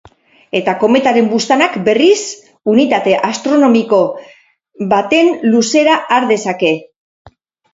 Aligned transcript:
Eta 0.59 0.73
kometaren 0.83 1.27
buztanak, 1.33 1.75
berriz, 1.89 2.21
unitate 2.73 3.13
astronomiko 3.29 4.01
baten 4.95 5.31
luzera 5.53 6.01
har 6.17 6.27
dezake. 6.33 6.75